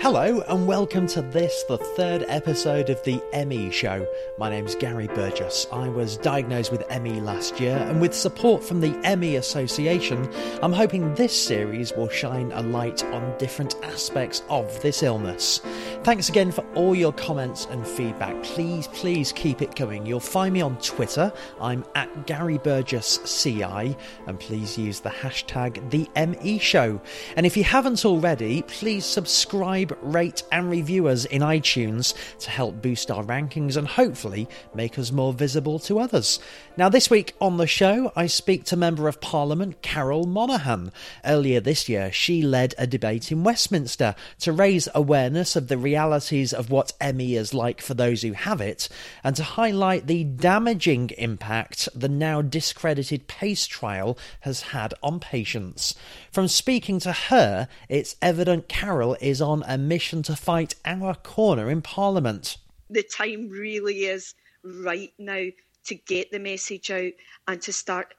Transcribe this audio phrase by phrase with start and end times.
[0.00, 4.06] Hello, and welcome to this, the third episode of the ME Show.
[4.38, 5.66] My name's Gary Burgess.
[5.72, 10.32] I was diagnosed with ME last year, and with support from the ME Association,
[10.62, 15.60] I'm hoping this series will shine a light on different aspects of this illness.
[16.04, 18.42] Thanks again for all your comments and feedback.
[18.42, 20.06] Please, please keep it coming.
[20.06, 21.30] You'll find me on Twitter.
[21.60, 23.94] I'm at Gary Burgess CI,
[24.26, 26.98] and please use the hashtag the ME Show.
[27.36, 32.80] And if you haven't already, please subscribe rate, and review us in iTunes to help
[32.80, 36.38] boost our rankings and hopefully make us more visible to others.
[36.78, 40.92] Now, this week on the show, I speak to Member of Parliament Carol Monaghan.
[41.24, 46.52] Earlier this year, she led a debate in Westminster to raise awareness of the realities
[46.52, 48.88] of what ME is like for those who have it
[49.24, 55.94] and to highlight the damaging impact the now discredited PACE trial has had on patients.
[56.30, 61.70] From speaking to her, it's evident Carol is on a mission to fight our corner
[61.70, 62.58] in Parliament.
[62.90, 65.46] The time really is right now
[65.86, 67.12] to get the message out
[67.46, 68.14] and to start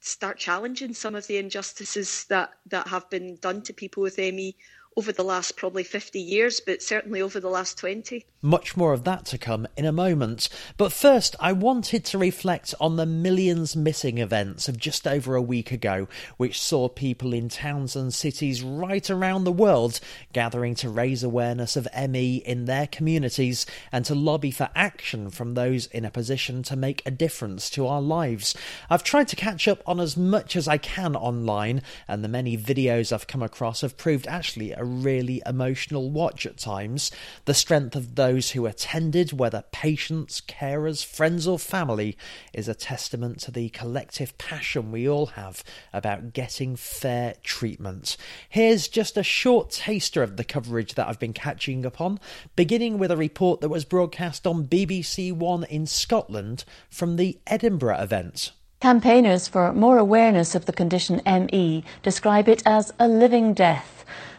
[0.00, 4.54] start challenging some of the injustices that, that have been done to people with ME
[4.96, 8.24] over the last probably 50 years, but certainly over the last 20.
[8.42, 10.48] Much more of that to come in a moment.
[10.76, 15.42] But first, I wanted to reflect on the millions missing events of just over a
[15.42, 19.98] week ago, which saw people in towns and cities right around the world
[20.32, 25.54] gathering to raise awareness of ME in their communities and to lobby for action from
[25.54, 28.54] those in a position to make a difference to our lives.
[28.90, 32.56] I've tried to catch up on as much as I can online, and the many
[32.56, 37.10] videos I've come across have proved actually a really emotional watch at times.
[37.44, 42.16] The strength of those who attended, whether patients, carers, friends, or family,
[42.52, 48.16] is a testament to the collective passion we all have about getting fair treatment.
[48.48, 52.20] Here's just a short taster of the coverage that I've been catching up on,
[52.56, 58.00] beginning with a report that was broadcast on BBC One in Scotland from the Edinburgh
[58.00, 58.52] event.
[58.80, 63.93] Campaigners for more awareness of the condition ME describe it as a living death.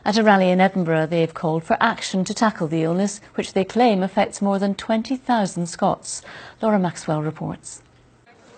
[0.06, 3.66] At a rally in Edinburgh, they've called for action to tackle the illness, which they
[3.66, 6.22] claim affects more than 20,000 Scots.
[6.62, 7.82] Laura Maxwell reports.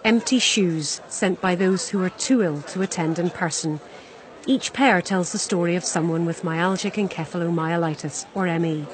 [0.04, 3.80] Empty shoes sent by those who are too ill to attend in person.
[4.46, 8.86] Each pair tells the story of someone with myalgic encephalomyelitis, or ME.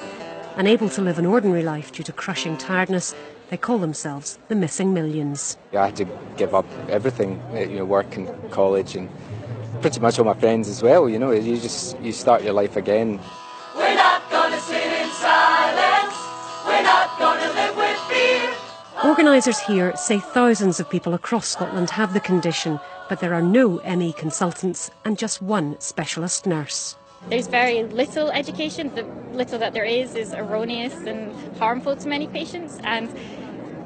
[0.54, 3.16] Unable to live an ordinary life due to crushing tiredness,
[3.50, 5.58] they call themselves the missing millions.
[5.72, 9.10] I had to give up everything, you know, work and college and
[9.84, 11.10] pretty much all my friends as well.
[11.10, 13.20] You know, you just you start your life again.
[13.76, 16.16] We're not gonna sit in silence.
[16.64, 18.54] We're not gonna live with fear.
[19.04, 22.80] Organisers here say thousands of people across Scotland have the condition,
[23.10, 26.96] but there are no ME consultants and just one specialist nurse.
[27.28, 28.90] There's very little education.
[28.94, 29.04] The
[29.36, 32.80] little that there is is erroneous and harmful to many patients.
[32.84, 33.10] And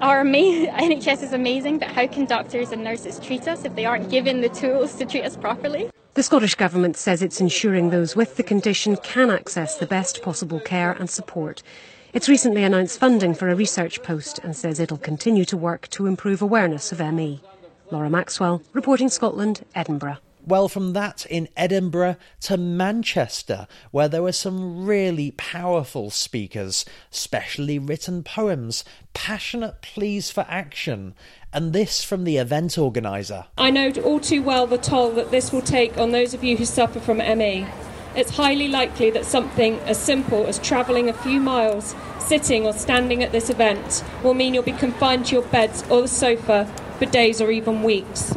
[0.00, 4.10] our NHS is amazing, but how can doctors and nurses treat us if they aren't
[4.10, 5.90] given the tools to treat us properly?
[6.14, 10.60] The Scottish Government says it's ensuring those with the condition can access the best possible
[10.60, 11.62] care and support.
[12.12, 16.06] It's recently announced funding for a research post and says it'll continue to work to
[16.06, 17.40] improve awareness of ME.
[17.90, 20.18] Laura Maxwell, reporting Scotland, Edinburgh.
[20.48, 27.78] Well, from that in Edinburgh to Manchester, where there were some really powerful speakers, specially
[27.78, 28.82] written poems,
[29.12, 31.14] passionate pleas for action,
[31.52, 33.44] and this from the event organiser.
[33.58, 36.56] I know all too well the toll that this will take on those of you
[36.56, 37.66] who suffer from ME.
[38.16, 43.22] It's highly likely that something as simple as travelling a few miles, sitting or standing
[43.22, 46.64] at this event, will mean you'll be confined to your beds or the sofa
[46.98, 48.34] for days or even weeks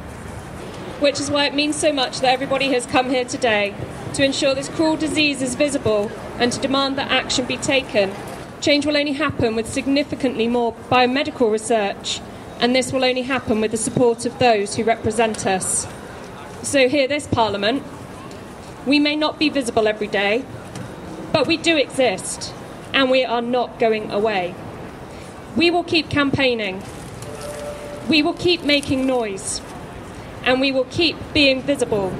[1.01, 3.73] which is why it means so much that everybody has come here today
[4.13, 8.13] to ensure this cruel disease is visible and to demand that action be taken.
[8.61, 12.21] Change will only happen with significantly more biomedical research,
[12.59, 15.87] and this will only happen with the support of those who represent us.
[16.61, 17.81] So, here, this Parliament,
[18.85, 20.45] we may not be visible every day,
[21.33, 22.53] but we do exist,
[22.93, 24.53] and we are not going away.
[25.55, 26.83] We will keep campaigning,
[28.07, 29.61] we will keep making noise
[30.43, 32.13] and we will keep being visible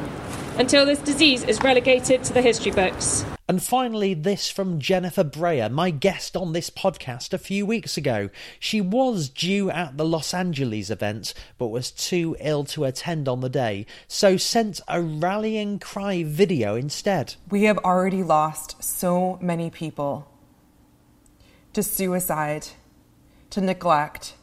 [0.57, 3.25] until this disease is relegated to the history books.
[3.47, 8.29] And finally, this from Jennifer Brea, my guest on this podcast a few weeks ago.
[8.59, 13.41] She was due at the Los Angeles event, but was too ill to attend on
[13.41, 17.35] the day, so sent a rallying cry video instead.
[17.49, 20.31] We have already lost so many people
[21.73, 22.67] to suicide,
[23.49, 24.35] to neglect,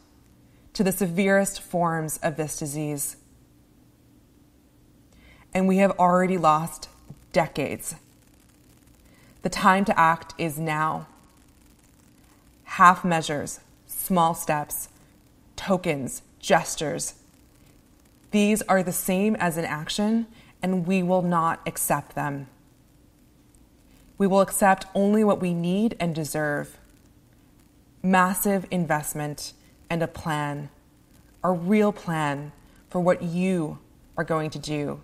[0.73, 3.17] to the severest forms of this disease
[5.53, 6.89] and we have already lost
[7.31, 7.95] decades.
[9.41, 11.07] The time to act is now.
[12.63, 14.89] Half measures, small steps,
[15.55, 17.15] tokens, gestures.
[18.31, 20.27] These are the same as an action,
[20.61, 22.47] and we will not accept them.
[24.17, 26.77] We will accept only what we need and deserve.
[28.03, 29.53] Massive investment
[29.89, 30.69] and a plan,
[31.43, 32.51] a real plan
[32.89, 33.79] for what you
[34.17, 35.01] are going to do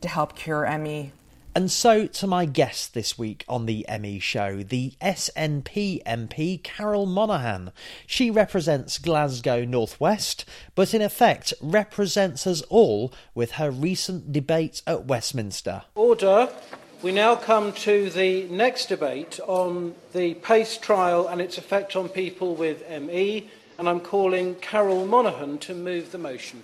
[0.00, 1.12] to help cure ME.
[1.52, 7.06] And so to my guest this week on the ME show, the SNP MP Carol
[7.06, 7.72] Monaghan.
[8.06, 10.44] She represents Glasgow Northwest,
[10.76, 15.82] but in effect represents us all with her recent debate at Westminster.
[15.96, 16.50] Order.
[17.02, 22.10] We now come to the next debate on the PACE trial and its effect on
[22.10, 26.62] people with ME, and I'm calling Carol Monaghan to move the motion.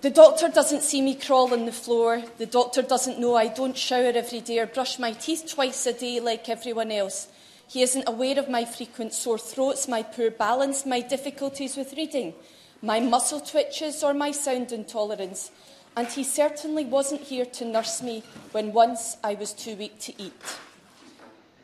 [0.00, 2.22] The doctor doesn't see me crawl on the floor.
[2.38, 5.92] The doctor doesn't know I don't shower every day or brush my teeth twice a
[5.92, 7.26] day like everyone else.
[7.66, 12.34] He isn't aware of my frequent sore throats, my poor balance, my difficulties with reading,
[12.80, 15.50] my muscle twitches, or my sound intolerance.
[15.96, 18.22] And he certainly wasn't here to nurse me
[18.52, 20.32] when once I was too weak to eat.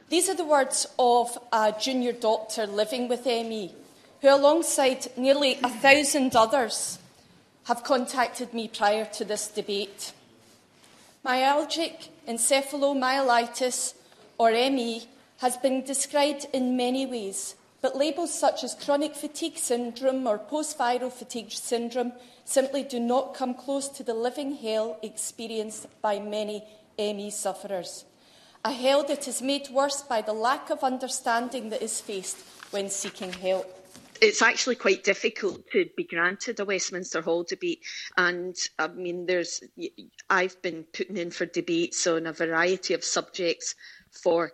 [0.08, 3.72] These are the words of a junior doctor living with ME,
[4.20, 6.98] who, alongside nearly a thousand others,
[7.64, 10.12] have contacted me prior to this debate.
[11.24, 13.94] Myalgic encephalomyelitis,
[14.38, 15.08] or ME,
[15.38, 20.78] has been described in many ways, but labels such as chronic fatigue syndrome or post
[20.78, 22.12] viral fatigue syndrome
[22.44, 26.62] simply do not come close to the living hell experienced by many
[26.98, 28.04] ME sufferers.
[28.64, 32.38] A hell that is made worse by the lack of understanding that is faced
[32.70, 33.83] when seeking help
[34.24, 37.84] it's actually quite difficult to be granted a Westminster Hall debate.
[38.16, 39.62] And I mean, there's
[40.30, 43.74] I've been putting in for debates on a variety of subjects
[44.22, 44.52] for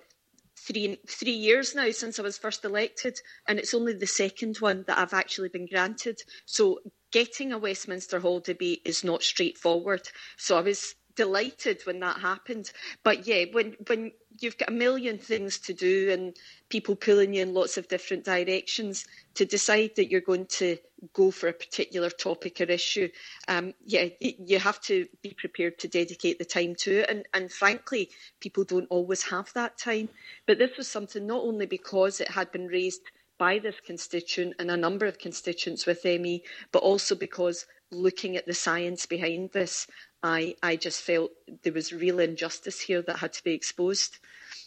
[0.58, 4.84] three three years now since I was first elected, and it's only the second one
[4.86, 6.20] that I've actually been granted.
[6.46, 6.80] So
[7.12, 10.02] getting a Westminster Hall debate is not straightforward.
[10.36, 12.72] So I was delighted when that happened.
[13.02, 16.34] But yeah, when when you've got a million things to do and
[16.70, 20.78] people pulling you in lots of different directions to decide that you're going to
[21.12, 23.08] go for a particular topic or issue
[23.48, 27.50] um, yeah you have to be prepared to dedicate the time to it and, and
[27.50, 30.08] frankly people don't always have that time
[30.46, 33.02] but this was something not only because it had been raised
[33.40, 38.46] by this constituent and a number of constituents with ME, but also because looking at
[38.46, 39.86] the science behind this,
[40.22, 41.30] I, I just felt
[41.62, 44.18] there was real injustice here that had to be exposed.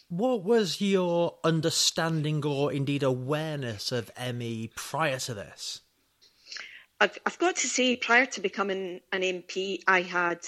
[0.08, 5.80] What was your understanding or indeed awareness of ME prior to this?
[7.00, 10.40] I've, I've got to say, prior to becoming an MP, I had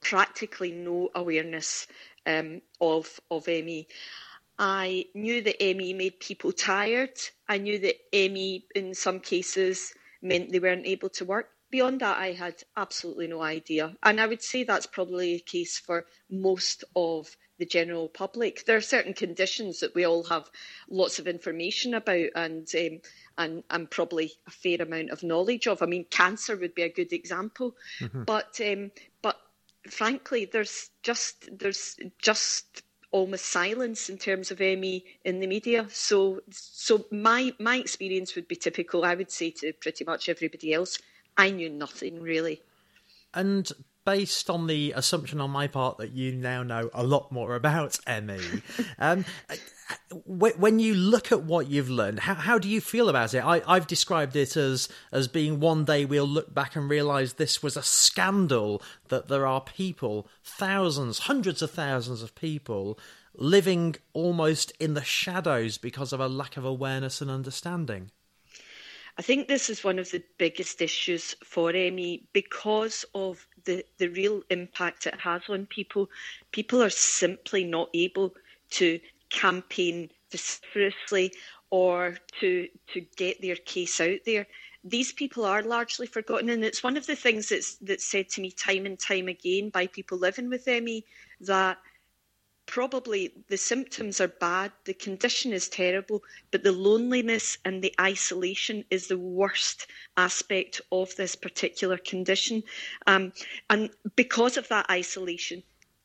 [0.00, 1.86] practically no awareness
[2.26, 3.86] um, of of ME.
[4.58, 7.18] I knew that ME made people tired.
[7.48, 11.48] I knew that ME, in some cases, meant they weren't able to work.
[11.72, 13.96] Beyond that, I had absolutely no idea.
[14.02, 18.66] And I would say that's probably the case for most of the general public.
[18.66, 20.50] There are certain conditions that we all have
[20.90, 23.00] lots of information about and um,
[23.38, 25.80] and and probably a fair amount of knowledge of.
[25.80, 28.24] I mean, cancer would be a good example, mm-hmm.
[28.24, 28.90] but um,
[29.22, 29.38] but
[29.88, 32.82] frankly, there's just there's just
[33.12, 35.86] almost silence in terms of ME in the media.
[35.88, 39.06] So so my my experience would be typical.
[39.06, 40.98] I would say to pretty much everybody else,
[41.36, 42.62] I knew nothing really.
[43.34, 43.70] And
[44.04, 47.98] based on the assumption on my part that you now know a lot more about
[48.22, 48.40] ME,
[48.98, 49.24] um,
[50.26, 53.44] when you look at what you've learned, how, how do you feel about it?
[53.44, 57.62] I, I've described it as as being one day we'll look back and realise this
[57.62, 62.98] was a scandal that there are people, thousands, hundreds of thousands of people,
[63.34, 68.10] living almost in the shadows because of a lack of awareness and understanding.
[69.18, 74.08] I think this is one of the biggest issues for ME because of the, the
[74.08, 76.08] real impact it has on people.
[76.50, 78.34] People are simply not able
[78.70, 81.32] to campaign vociferously
[81.70, 84.46] or to to get their case out there.
[84.84, 88.40] These people are largely forgotten, and it's one of the things that's that's said to
[88.40, 91.04] me time and time again by people living with ME
[91.40, 91.78] that
[92.66, 98.84] probably the symptoms are bad, the condition is terrible, but the loneliness and the isolation
[98.90, 102.62] is the worst aspect of this particular condition.
[103.06, 103.32] Um,
[103.68, 105.62] and because of that isolation,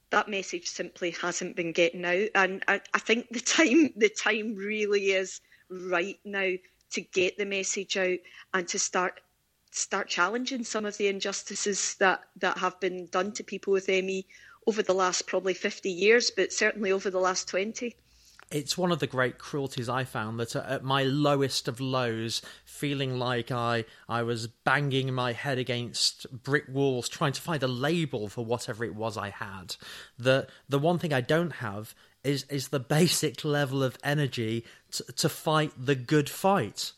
[0.10, 2.30] that message simply hasn't been getting out.
[2.36, 6.54] And I, I think the time the time really is right now
[6.92, 8.20] to get the message out
[8.54, 9.20] and to start
[9.72, 14.26] start challenging some of the injustices that, that have been done to people with ME
[14.68, 17.96] over the last probably 50 years, but certainly over the last 20.
[18.52, 23.18] it's one of the great cruelties I found that at my lowest of lows, feeling
[23.18, 28.30] like I I was banging my head against brick walls trying to find a label
[28.30, 29.76] for whatever it was I had.
[30.18, 35.04] The the one thing I don't have is is the basic level of energy to,
[35.04, 36.92] to fight the good fight.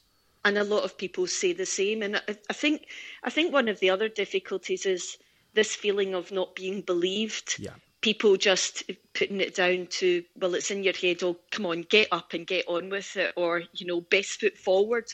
[0.46, 2.02] And a lot of people say the same.
[2.02, 2.88] And I, I think
[3.24, 5.18] I think one of the other difficulties is
[5.54, 7.56] this feeling of not being believed.
[7.60, 7.74] Yeah.
[8.02, 12.08] People just putting it down to well it's in your head oh come on get
[12.12, 15.06] up and get on with it or you know best foot forward.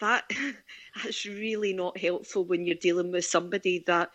[0.00, 0.30] That
[1.02, 4.10] that's really not helpful when you're dealing with somebody that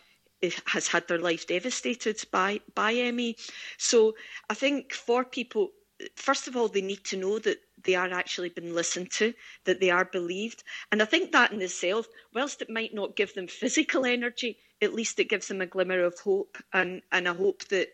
[0.66, 3.38] has had their life devastated by by ME
[3.78, 4.14] so
[4.50, 5.70] i think for people
[6.16, 9.34] first of all they need to know that they are actually being listened to
[9.66, 13.34] that they are believed and i think that in itself whilst it might not give
[13.34, 17.34] them physical energy at least it gives them a glimmer of hope and and a
[17.34, 17.90] hope that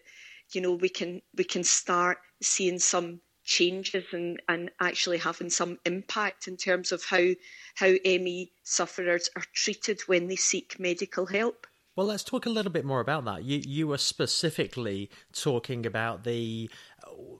[0.52, 5.80] you know we can we can start seeing some changes and, and actually having some
[5.86, 7.30] impact in terms of how
[7.76, 11.66] how ME sufferers are treated when they seek medical help.
[11.96, 13.44] Well, let's talk a little bit more about that.
[13.44, 16.70] You you were specifically talking about the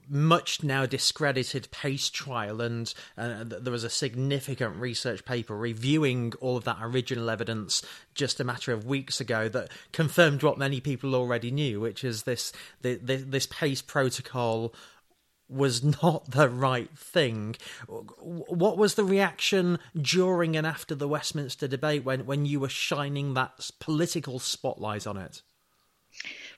[0.08, 6.56] much now discredited PACE trial, and uh, there was a significant research paper reviewing all
[6.56, 7.82] of that original evidence
[8.14, 12.24] just a matter of weeks ago that confirmed what many people already knew, which is
[12.24, 14.74] this the, the, this PACE protocol
[15.48, 17.56] was not the right thing.
[17.86, 23.34] What was the reaction during and after the Westminster debate when, when you were shining
[23.34, 25.42] that political spotlight on it?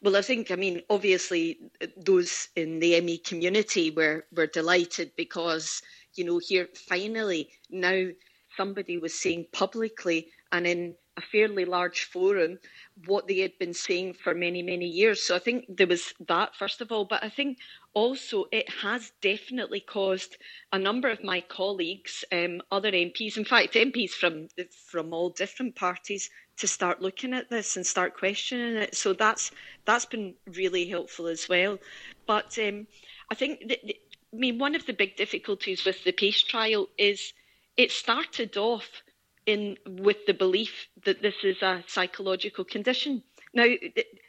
[0.02, 5.12] Well, I think, I mean, obviously, uh, those in the ME community were, were delighted
[5.16, 5.80] because,
[6.14, 8.08] you know, here finally now
[8.56, 12.58] somebody was saying publicly and in a fairly large forum
[13.06, 15.22] what they had been saying for many, many years.
[15.22, 17.04] So I think there was that, first of all.
[17.04, 17.58] But I think
[17.94, 20.36] also it has definitely caused
[20.72, 24.48] a number of my colleagues, um, other MPs, in fact, MPs from,
[24.90, 28.94] from all different parties, to start looking at this and start questioning it.
[28.94, 29.50] So that's
[29.84, 31.78] that's been really helpful as well.
[32.26, 32.86] But um,
[33.30, 37.32] I think that, I mean one of the big difficulties with the PACE trial is
[37.76, 39.02] it started off
[39.46, 43.22] in with the belief that this is a psychological condition.
[43.54, 43.66] Now,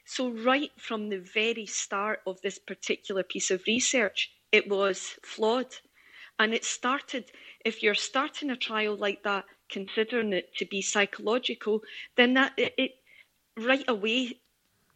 [0.05, 5.75] so right from the very start of this particular piece of research, it was flawed.
[6.39, 7.32] And it started,
[7.63, 11.84] if you're starting a trial like that, considering it to be psychological,
[12.15, 12.91] then that it, it
[13.58, 14.39] right away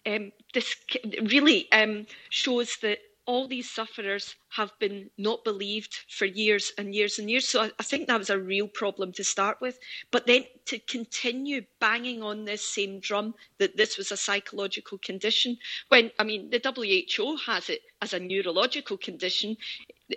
[0.05, 0.75] um, this
[1.21, 7.19] really um, shows that all these sufferers have been not believed for years and years
[7.19, 7.45] and years.
[7.45, 9.77] So I, I, think that was a real problem to start with.
[10.11, 15.57] But then to continue banging on this same drum that this was a psychological condition,
[15.89, 19.57] when, I mean, the WHO has it as a neurological condition.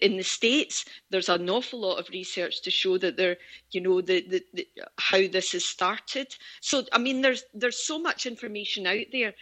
[0.00, 3.38] In the States, there's an awful lot of research to show that there,
[3.72, 6.36] you know, the, the, the how this has started.
[6.60, 9.34] So, I mean, there's there's so much information out there,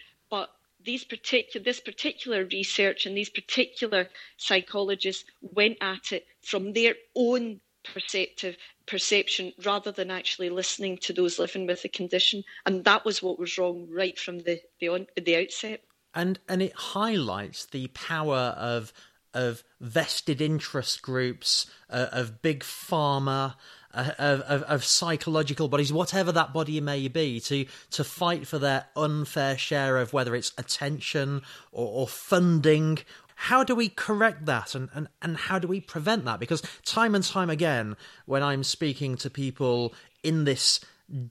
[0.84, 7.60] these particular this particular research and these particular psychologists went at it from their own
[7.84, 8.56] perceptive
[8.86, 12.42] perception rather than actually listening to those living with the condition.
[12.66, 15.82] And that was what was wrong right from the the, on, the outset.
[16.14, 18.92] And and it highlights the power of
[19.34, 23.56] of vested interest groups uh, of big pharma
[23.94, 28.86] of, of, of, psychological bodies, whatever that body may be, to to fight for their
[28.96, 31.42] unfair share of whether it's attention
[31.72, 32.98] or, or funding.
[33.34, 36.40] How do we correct that and, and, and how do we prevent that?
[36.40, 40.80] Because time and time again, when I'm speaking to people in this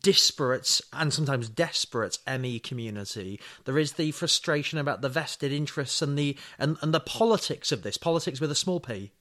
[0.01, 6.17] disparate and sometimes desperate ME community, there is the frustration about the vested interests and
[6.17, 9.11] the and, and the politics of this, politics with a small p.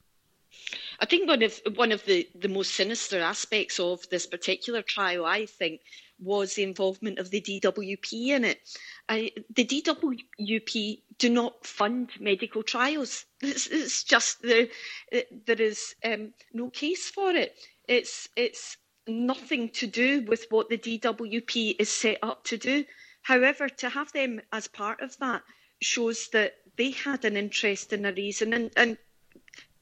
[0.99, 5.27] I think one of one of the, the most sinister aspects of this particular trial,
[5.27, 5.83] I think,
[6.19, 8.61] was the involvement of the DWP in it.
[9.09, 13.25] I, the DWP do not fund medical trials.
[13.43, 14.69] It's, it's just there,
[15.13, 17.55] there is um, no case for it.
[17.87, 22.85] It's it's nothing to do with what the DWP is set up to do.
[23.23, 25.43] However, to have them as part of that
[25.83, 28.99] shows that they had an interest in a reason and, and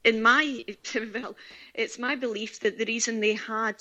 [0.05, 0.63] in my
[1.13, 1.35] well,
[1.73, 3.75] it's my belief that the reason they had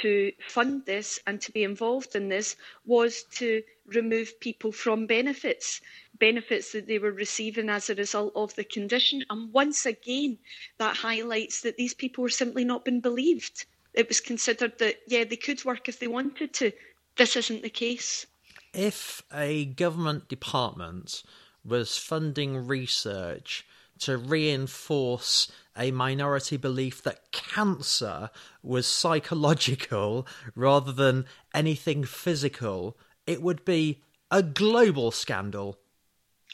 [0.00, 5.80] to fund this and to be involved in this was to remove people from benefits,
[6.18, 9.24] benefits that they were receiving as a result of the condition.
[9.30, 10.38] And once again,
[10.78, 13.66] that highlights that these people were simply not been believed.
[13.92, 16.72] It was considered that, yeah, they could work if they wanted to.
[17.16, 18.26] This isn't the case.
[18.72, 21.22] If a government department
[21.64, 23.64] was funding research
[24.00, 28.30] to reinforce a minority belief that cancer
[28.62, 35.78] was psychological rather than anything physical, it would be a global scandal.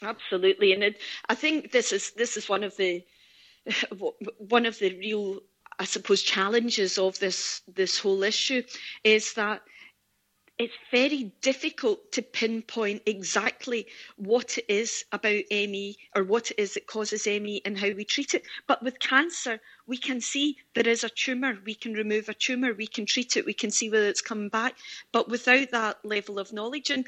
[0.01, 0.99] Absolutely, and it,
[1.29, 3.03] I think this is this is one of the
[4.37, 5.39] one of the real,
[5.77, 8.63] I suppose, challenges of this this whole issue
[9.03, 9.61] is that
[10.57, 16.75] it's very difficult to pinpoint exactly what it is about ME or what it is
[16.75, 18.43] that causes ME and how we treat it.
[18.67, 21.57] But with cancer, we can see there is a tumour.
[21.65, 22.73] We can remove a tumour.
[22.73, 23.45] We can treat it.
[23.45, 24.75] We can see whether it's coming back.
[25.11, 27.07] But without that level of knowledge, and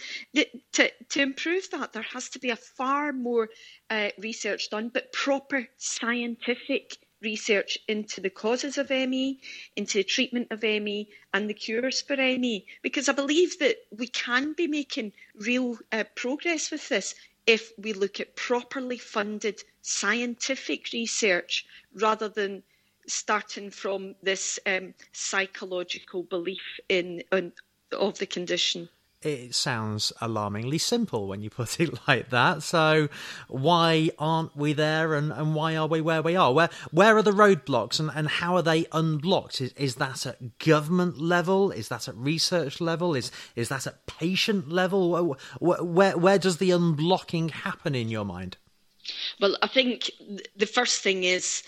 [0.72, 3.50] to, to improve that, there has to be a far more
[3.90, 9.40] uh, research done, but proper scientific research into the causes of ME,
[9.76, 14.08] into the treatment of ME, and the cures for ME, because I believe that we
[14.08, 17.16] can be making real uh, progress with this
[17.48, 22.64] if we look at properly funded scientific research rather than
[23.08, 27.52] starting from this um, psychological belief in, in
[27.92, 28.90] of the condition
[29.26, 32.64] it sounds alarmingly simple when you put it like that.
[32.64, 33.10] So
[33.48, 36.52] why aren't we there and, and why are we where we are?
[36.52, 39.62] Where where are the roadblocks and, and how are they unblocked?
[39.62, 41.72] Is, is that at government level?
[41.72, 43.16] Is that at research level?
[43.16, 45.12] Is is that at patient level?
[45.60, 48.58] Where where, where does the unblocking happen in your mind?
[49.40, 50.12] Well, I think
[50.56, 51.64] the first thing is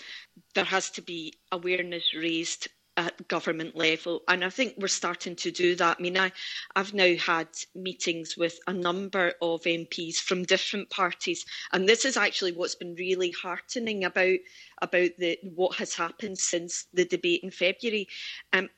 [0.54, 4.22] there has to be awareness raised at government level.
[4.28, 5.96] And I think we're starting to do that.
[5.98, 6.32] I mean, I,
[6.74, 12.16] I've now had meetings with a number of MPs from different parties, and this is
[12.16, 14.38] actually what's been really heartening about
[14.82, 18.08] about the what has happened since the debate in February.
[18.52, 18.68] Um,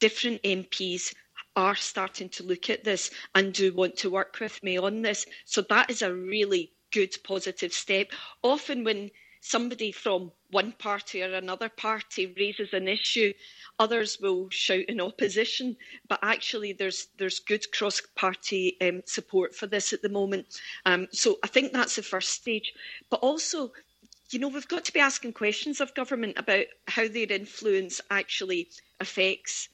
[0.00, 1.14] different MPs
[1.56, 5.26] are starting to look at this and do want to work with me on this.
[5.44, 8.12] So that is a really good positive step.
[8.42, 13.32] Often when somebody from one party or another party raises an issue,
[13.78, 15.76] others will shout in opposition.
[16.08, 20.60] But actually, there's there's good cross-party um, support for this at the moment.
[20.86, 22.72] Um, so I think that's the first stage.
[23.10, 23.72] But also,
[24.30, 28.68] you know, we've got to be asking questions of government about how their influence actually
[29.00, 29.68] affects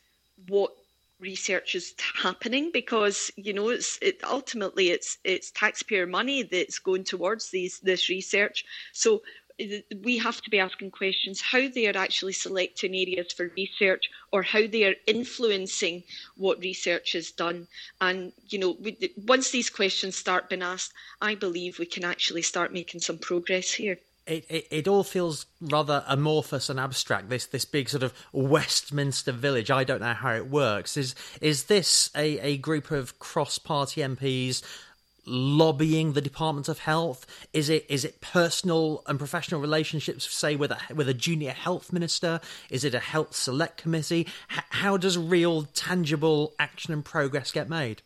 [0.48, 0.72] what
[1.20, 7.04] research is happening because you know it's it, ultimately it's it's taxpayer money that's going
[7.04, 9.22] towards these this research so
[10.02, 14.42] we have to be asking questions how they are actually selecting areas for research or
[14.42, 16.02] how they are influencing
[16.36, 17.68] what research is done.
[18.00, 22.42] And, you know, we, once these questions start being asked, I believe we can actually
[22.42, 23.98] start making some progress here.
[24.26, 27.28] It, it, it all feels rather amorphous and abstract.
[27.28, 29.70] This this big sort of Westminster village.
[29.70, 30.96] I don't know how it works.
[30.96, 34.62] Is is this a, a group of cross party MPs
[35.26, 37.26] lobbying the Department of Health?
[37.52, 41.92] Is it is it personal and professional relationships, say with a with a junior health
[41.92, 42.40] minister?
[42.70, 44.26] Is it a health select committee?
[44.52, 48.02] H- how does real, tangible action and progress get made?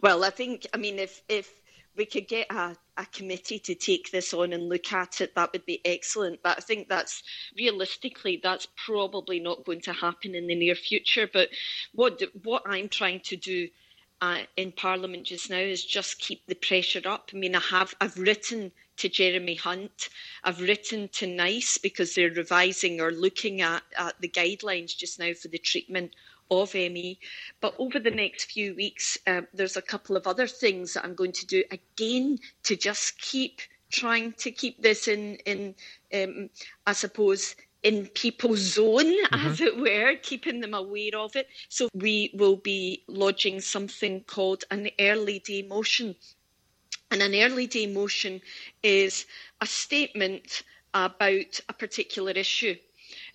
[0.00, 1.52] Well, I think I mean if if
[1.96, 5.52] we could get a, a committee to take this on and look at it, that
[5.52, 6.42] would be excellent.
[6.42, 7.22] But I think that's
[7.56, 11.28] realistically that's probably not going to happen in the near future.
[11.30, 11.48] But
[11.92, 13.68] what what I'm trying to do
[14.20, 17.30] uh, in Parliament just now is just keep the pressure up.
[17.32, 20.10] I mean, I have I've written to Jeremy Hunt,
[20.44, 25.32] I've written to NICE because they're revising or looking at, at the guidelines just now
[25.32, 26.14] for the treatment
[26.50, 27.18] of ME.
[27.62, 31.14] But over the next few weeks, uh, there's a couple of other things that I'm
[31.14, 35.74] going to do again to just keep trying to keep this in in
[36.14, 36.50] um,
[36.86, 39.46] I suppose in people's zone, mm-hmm.
[39.46, 41.48] as it were, keeping them aware of it.
[41.68, 46.16] So we will be lodging something called an early day motion.
[47.10, 48.40] And an early day motion
[48.82, 49.26] is
[49.60, 50.62] a statement
[50.94, 52.76] about a particular issue.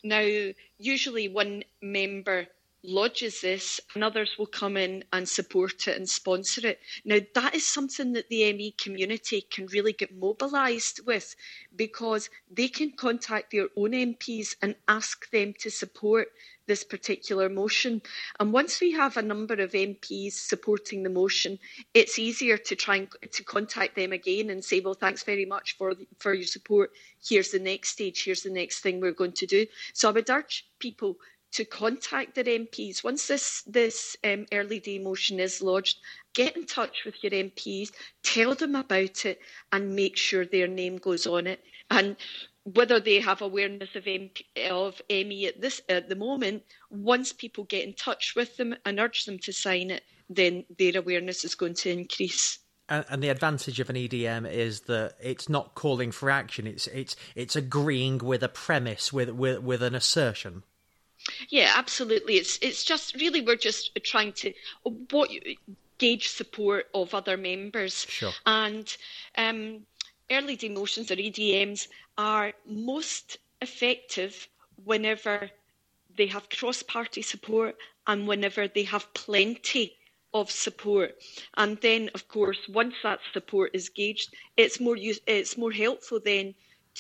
[0.04, 2.48] Now, usually one member
[2.88, 6.80] lodges this and others will come in and support it and sponsor it.
[7.04, 11.36] Now, that is something that the ME community can really get mobilised with
[11.76, 16.30] because they can contact their own MPs and ask them to support
[16.68, 18.02] this particular motion.
[18.40, 21.60] And once we have a number of MPs supporting the motion,
[21.94, 25.78] it's easier to try and to contact them again and say, well, thanks very much
[25.78, 26.92] for for your support.
[27.24, 28.24] Here's the next stage.
[28.24, 29.66] Here's the next thing we're going to do.
[29.94, 31.18] So I would urge people
[31.56, 33.02] to contact their MPs.
[33.02, 35.98] Once this this um, early day motion is lodged,
[36.34, 37.92] get in touch with your MPs,
[38.24, 39.40] tell them about it,
[39.72, 41.64] and make sure their name goes on it.
[41.90, 42.18] And
[42.66, 47.64] whether they have awareness of, MP, of ME at this at the moment, once people
[47.64, 51.56] get in touch with them and urge them to sign it, then their awareness is
[51.56, 52.60] going to increase.
[52.90, 56.68] And, the advantage of an EDM is that it's not calling for action.
[56.68, 60.64] It's it's it's agreeing with a premise, with with with an assertion.
[61.50, 62.36] Yeah, absolutely.
[62.36, 64.54] It's it's just really we're just trying to
[65.12, 65.30] what
[65.98, 68.06] gauge support of other members.
[68.10, 68.32] Sure.
[68.46, 68.96] And
[69.38, 69.86] um,
[70.30, 74.48] early day motions or EDMs are most effective
[74.84, 75.50] whenever
[76.18, 77.76] they have cross-party support
[78.08, 79.96] and whenever they have plenty
[80.34, 81.16] of support.
[81.56, 86.20] And then, of course, once that support is gauged, it's more use, it's more helpful
[86.24, 86.54] then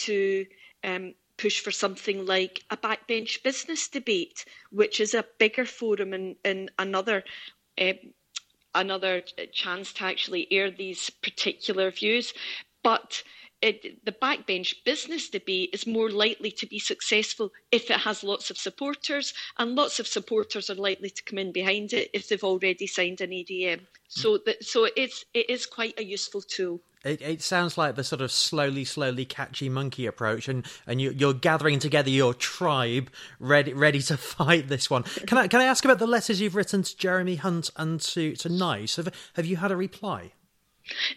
[0.05, 0.45] to
[0.83, 6.35] um, push for something like a backbench business debate, which is a bigger forum and,
[6.43, 7.23] and another.
[7.79, 7.93] Uh,
[8.73, 9.21] another
[9.53, 12.33] chance to actually air these particular views.
[12.83, 13.23] But
[13.61, 18.49] it, the backbench business debate is more likely to be successful if it has lots
[18.49, 22.43] of supporters, and lots of supporters are likely to come in behind it if they've
[22.43, 23.81] already signed an EDM.
[24.07, 26.81] So, so it's it is quite a useful tool.
[27.03, 31.29] It, it, sounds like the sort of slowly, slowly catchy monkey approach, and, and you,
[31.29, 35.03] are gathering together your tribe, ready ready to fight this one.
[35.03, 38.35] Can I can I ask about the letters you've written to Jeremy Hunt and to
[38.37, 38.95] to NICE?
[38.95, 40.31] Have have you had a reply?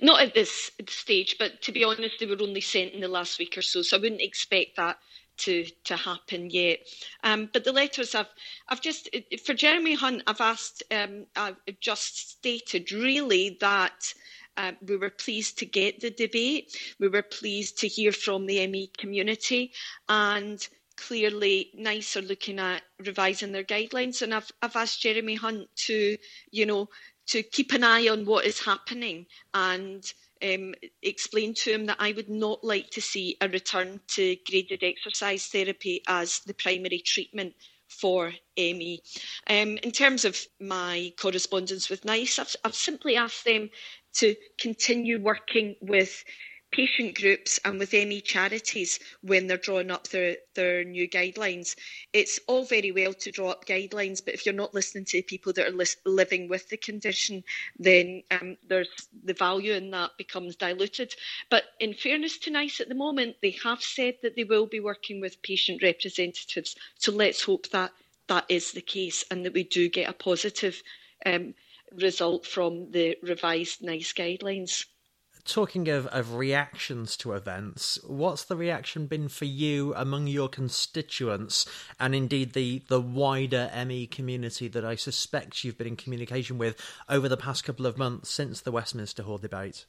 [0.00, 3.38] Not at this stage, but to be honest, they were only sent in the last
[3.38, 4.98] week or so, so I wouldn't expect that
[5.38, 6.80] to to happen yet.
[7.22, 8.32] Um, but the letters I've
[8.68, 9.08] I've just
[9.44, 14.14] for Jeremy Hunt, I've asked, um, I've just stated really that.
[14.56, 16.76] Uh, we were pleased to get the debate.
[16.98, 19.72] We were pleased to hear from the ME community,
[20.08, 24.20] and clearly NICE are looking at revising their guidelines.
[24.20, 26.16] And I've I've asked Jeremy Hunt to,
[26.50, 26.88] you know,
[27.28, 30.12] to keep an eye on what is happening and
[30.42, 34.82] um, explain to him that I would not like to see a return to graded
[34.82, 37.54] exercise therapy as the primary treatment
[37.88, 39.02] for ME.
[39.48, 43.70] Um, in terms of my correspondence with NICE, I've, I've simply asked them
[44.14, 46.24] to continue working with
[46.70, 51.74] patient groups and with any charities when they're drawing up their, their new guidelines.
[52.12, 55.22] It's all very well to draw up guidelines, but if you're not listening to the
[55.22, 57.42] people that are li- living with the condition,
[57.78, 58.88] then um, there's
[59.24, 61.14] the value in that becomes diluted.
[61.50, 64.80] But in fairness to NICE at the moment, they have said that they will be
[64.80, 66.76] working with patient representatives.
[66.98, 67.92] So let's hope that
[68.28, 70.82] that is the case and that we do get a positive
[71.24, 71.54] um,
[71.96, 74.84] result from the revised NICE guidelines
[75.48, 81.66] talking of, of reactions to events, what's the reaction been for you among your constituents
[81.98, 86.80] and indeed the, the wider ME community that I suspect you've been in communication with
[87.08, 89.86] over the past couple of months since the Westminster Hall debate?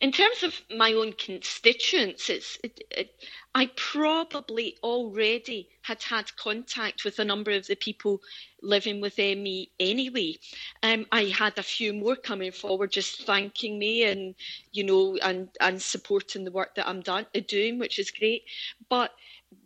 [0.00, 2.44] In terms of my own constituents, it,
[2.90, 3.14] it,
[3.54, 8.22] I probably already had had contact with a number of the people
[8.62, 10.36] living with ME anyway.
[10.82, 14.34] Um, I had a few more coming forward just thanking me and,
[14.72, 18.44] you know, and, and supporting the work that I'm done, doing, which is great.
[18.88, 19.12] But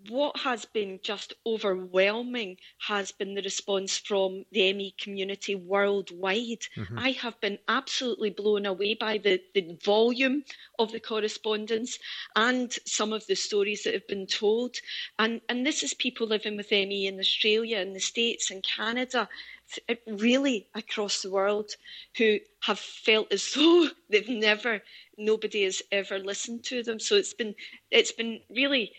[0.08, 6.66] what has been just overwhelming has been the response from the ME community worldwide.
[6.76, 6.98] Mm-hmm.
[6.98, 10.44] I have been absolutely blown away by the, the volume
[10.78, 11.98] of the correspondence
[12.34, 14.76] and some of the stories that have been told.
[15.18, 19.28] And, and this is people living with ME in Australia, in the States, and Canada,
[20.06, 21.72] really across the world,
[22.16, 24.82] who have felt as though they've never,
[25.18, 27.00] nobody has ever listened to them.
[27.00, 27.54] So it's been,
[27.90, 28.92] it's been really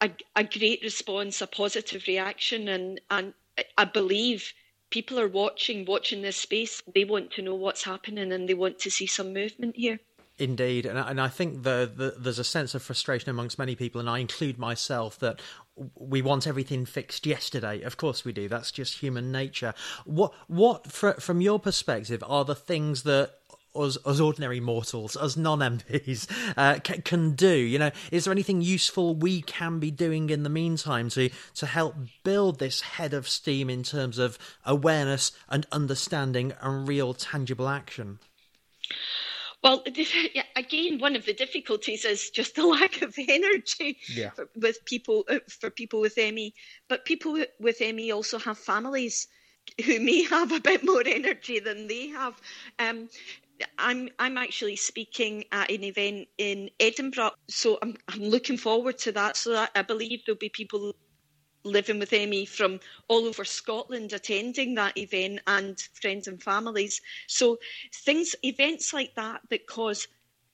[0.00, 3.34] a, a great response, a positive reaction, and and
[3.76, 4.52] I believe
[4.90, 6.82] people are watching watching this space.
[6.94, 10.00] They want to know what's happening, and they want to see some movement here.
[10.38, 14.00] Indeed, and and I think the, the, there's a sense of frustration amongst many people,
[14.00, 15.40] and I include myself, that
[15.96, 17.82] we want everything fixed yesterday.
[17.82, 18.48] Of course, we do.
[18.48, 19.74] That's just human nature.
[20.04, 23.37] What what for, from your perspective are the things that
[23.78, 27.54] us, us ordinary mortals, us non MPs, uh, can, can do?
[27.54, 31.66] You know, is there anything useful we can be doing in the meantime to to
[31.66, 37.68] help build this head of steam in terms of awareness and understanding and real tangible
[37.68, 38.18] action?
[39.62, 39.82] Well,
[40.56, 44.30] again, one of the difficulties is just the lack of energy yeah.
[44.30, 46.54] for, with people uh, for people with ME.
[46.88, 49.28] But people with ME also have families
[49.84, 52.40] who may have a bit more energy than they have.
[52.78, 53.08] Um,
[53.78, 59.12] I'm I'm actually speaking at an event in Edinburgh, so I'm I'm looking forward to
[59.12, 59.36] that.
[59.36, 60.94] So I, I believe there'll be people
[61.64, 67.00] living with ME from all over Scotland attending that event and friends and families.
[67.26, 67.58] So
[67.92, 70.08] things, events like that that cause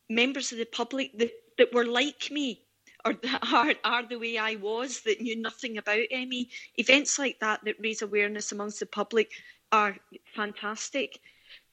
[0.09, 2.64] members of the public that, that were like me
[3.05, 3.14] or
[3.53, 7.77] are, are the way I was that knew nothing about ME, events like that that
[7.81, 9.31] raise awareness amongst the public
[9.73, 9.97] are
[10.35, 11.21] fantastic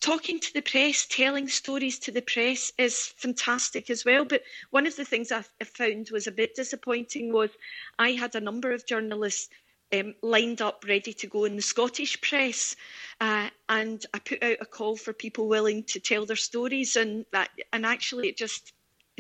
[0.02, 4.26] talking to the press, telling stories to the press is fantastic as well.
[4.26, 7.52] But one of the things I found was a bit disappointing was
[7.98, 9.50] I had a number of journalists
[9.94, 12.76] um, lined up ready to go in the Scottish press,
[13.20, 17.26] uh, and I put out a call for people willing to tell their stories, and
[17.32, 18.74] that and actually it just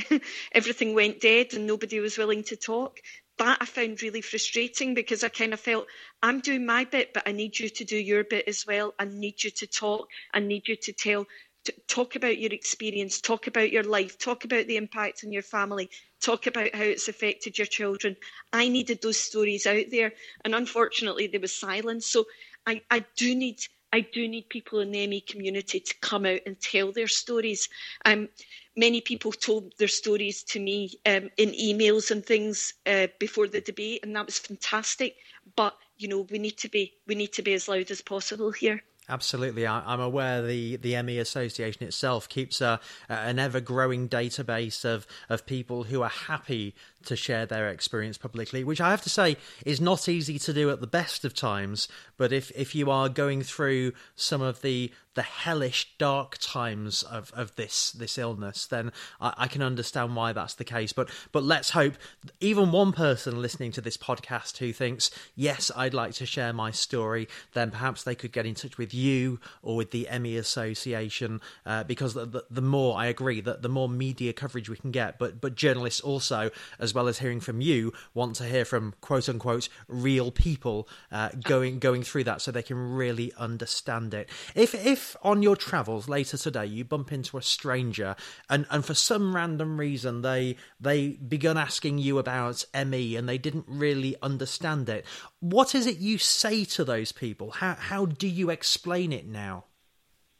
[0.53, 2.99] everything went dead and nobody was willing to talk
[3.41, 5.87] that I found really frustrating because I kind of felt
[6.21, 8.93] I'm doing my bit, but I need you to do your bit as well.
[8.99, 10.09] I need you to talk.
[10.33, 11.25] I need you to tell,
[11.65, 15.41] to talk about your experience, talk about your life, talk about the impact on your
[15.41, 15.89] family,
[16.21, 18.15] talk about how it's affected your children.
[18.53, 20.13] I needed those stories out there,
[20.45, 22.05] and unfortunately, there was silence.
[22.05, 22.25] So
[22.67, 23.57] I, I do need.
[23.93, 27.67] I do need people in the ME community to come out and tell their stories.
[28.05, 28.29] Um,
[28.75, 33.61] many people told their stories to me um, in emails and things uh, before the
[33.61, 35.15] debate, and that was fantastic.
[35.55, 38.51] But you know, we need to be we need to be as loud as possible
[38.51, 38.83] here.
[39.09, 42.79] Absolutely, I, am aware the the ME Association itself keeps a,
[43.09, 48.63] an ever growing database of of people who are happy to share their experience publicly,
[48.63, 51.87] which I have to say is not easy to do at the best of times.
[52.17, 57.31] But if if you are going through some of the the hellish dark times of,
[57.35, 60.93] of this this illness, then I, I, can understand why that's the case.
[60.93, 61.95] But but let's hope
[62.39, 66.71] even one person listening to this podcast who thinks, yes, I'd like to share my
[66.71, 71.41] story, then perhaps they could get in touch with you or with the ME Association,
[71.65, 74.91] uh, because the, the, the more I agree that the more media coverage we can
[74.91, 78.93] get, but but journalists also, as well as hearing from you, want to hear from
[79.01, 84.29] quote unquote real people uh, going going through that so they can really understand it.
[84.55, 88.15] If if if on your travels later today you bump into a stranger
[88.49, 93.37] and, and for some random reason they they begun asking you about ME and they
[93.37, 95.05] didn't really understand it,
[95.39, 97.51] what is it you say to those people?
[97.51, 99.65] How how do you explain it now?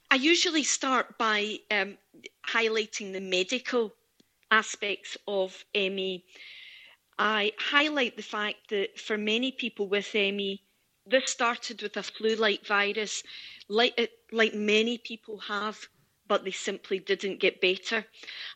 [0.10, 1.98] I usually start by um,
[2.46, 3.94] highlighting the medical
[4.52, 6.24] aspects of ME.
[7.18, 10.62] I highlight the fact that for many people with ME,
[11.06, 12.04] this started with a
[12.68, 13.24] virus,
[13.68, 15.88] like it, like many people have,
[16.28, 18.06] but they simply didn't get better.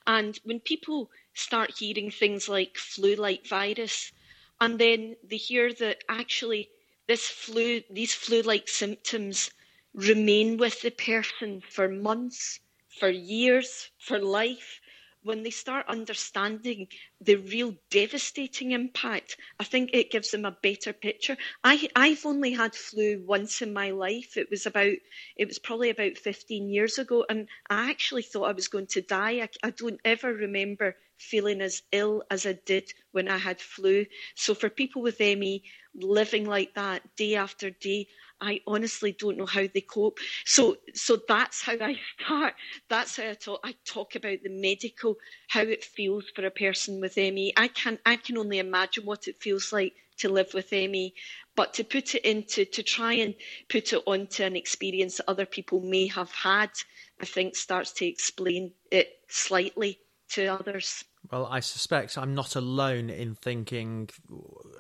[0.06, 4.12] And when people start hearing things like flu-like virus,
[4.62, 6.70] and then they hear that actually
[7.08, 9.52] this flu, these flu-like symptoms
[9.94, 12.60] remain with the person for months,
[13.00, 14.80] for years, for life,
[15.26, 16.88] when they start understanding
[17.20, 21.36] the real devastating impact, I think it gives them a better picture.
[21.64, 24.38] I, I've only had flu once in my life.
[24.38, 24.94] It was about,
[25.36, 29.02] it was probably about 15 years ago, and I actually thought I was going to
[29.02, 29.42] die.
[29.42, 34.06] I, I don't ever remember feeling as ill as I did when I had flu.
[34.36, 35.64] So for people with ME
[35.96, 38.08] living like that day after day,
[38.42, 40.20] I honestly don't know how they cope.
[40.46, 42.56] So, so that's how I start.
[42.90, 43.60] That's how I talk.
[43.64, 45.16] I talk about the medical,
[45.50, 47.54] how it feels for a person with ME.
[47.58, 51.14] I can, I can only imagine what it feels like to live with ME,
[51.56, 53.36] but to put it into, to try and
[53.70, 56.72] put it onto an experience that other people may have had,
[57.22, 61.04] I think starts to explain it slightly to others.
[61.32, 64.10] Well, I suspect I'm not alone in thinking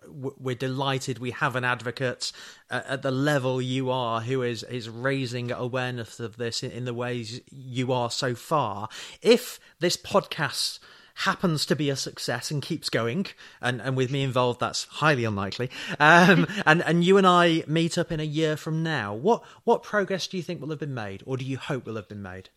[0.07, 2.31] we're delighted we have an advocate
[2.69, 7.41] at the level you are who is, is raising awareness of this in the ways
[7.49, 8.89] you are so far.
[9.21, 10.79] If this podcast
[11.15, 13.25] happens to be a success and keeps going,
[13.61, 15.69] and, and with me involved, that's highly unlikely.
[15.99, 19.13] Um, and and you and I meet up in a year from now.
[19.13, 21.95] What what progress do you think will have been made, or do you hope will
[21.95, 22.49] have been made?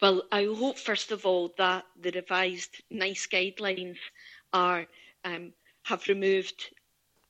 [0.00, 3.98] Well, I hope, first of all, that the revised NICE guidelines
[4.52, 4.86] are
[5.24, 6.70] um, have removed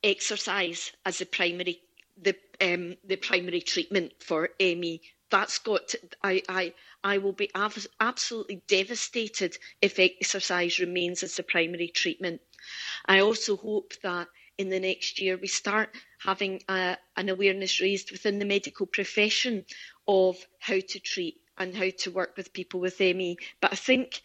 [0.03, 1.81] exercise as the primary
[2.21, 5.01] the um, the primary treatment for ME.
[5.29, 5.87] That's got.
[5.89, 11.87] To, I I I will be av- absolutely devastated if exercise remains as the primary
[11.89, 12.41] treatment.
[13.05, 18.11] I also hope that in the next year we start having a, an awareness raised
[18.11, 19.65] within the medical profession
[20.07, 23.37] of how to treat and how to work with people with ME.
[23.61, 24.21] But I think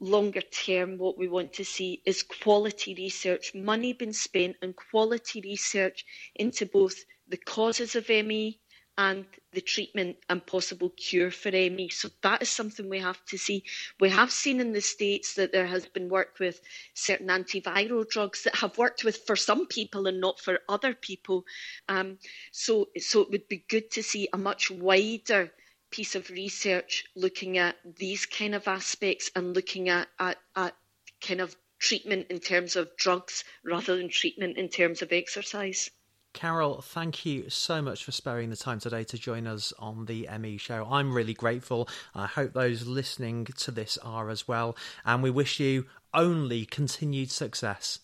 [0.00, 5.40] longer term, what we want to see is quality research, money being spent on quality
[5.40, 8.58] research into both the causes of ME
[8.96, 11.88] and the treatment and possible cure for ME.
[11.88, 13.64] So that is something we have to see.
[13.98, 16.60] We have seen in the States that there has been work with
[16.94, 21.44] certain antiviral drugs that have worked with for some people and not for other people.
[21.88, 22.18] Um,
[22.52, 25.52] so, so it would be good to see a much wider
[25.94, 30.74] piece of research looking at these kind of aspects and looking at, at, at
[31.20, 35.92] kind of treatment in terms of drugs rather than treatment in terms of exercise.
[36.32, 40.28] Carol, thank you so much for sparing the time today to join us on the
[40.40, 40.84] ME show.
[40.90, 41.88] I'm really grateful.
[42.12, 44.76] I hope those listening to this are as well.
[45.04, 48.00] And we wish you only continued success.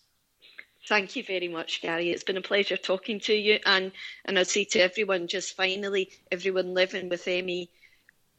[0.86, 2.10] Thank you very much, Gary.
[2.10, 3.58] It's been a pleasure talking to you.
[3.66, 3.90] And,
[4.24, 7.68] and I'd say to everyone, just finally, everyone living with ME,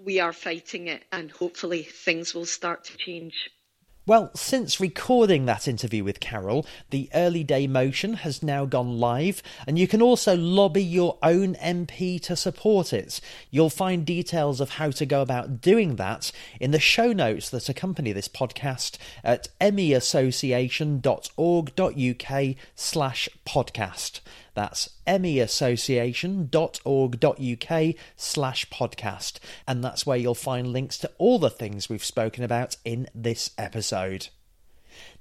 [0.03, 3.49] we are fighting it, and hopefully things will start to change.
[4.07, 9.43] Well, since recording that interview with Carol, the early day motion has now gone live,
[9.67, 13.21] and you can also lobby your own MP to support it.
[13.51, 17.69] You'll find details of how to go about doing that in the show notes that
[17.69, 24.19] accompany this podcast at meassociation.org.uk slash podcast.
[24.53, 29.39] That's meassociation.org.uk slash podcast.
[29.67, 33.51] And that's where you'll find links to all the things we've spoken about in this
[33.57, 34.27] episode.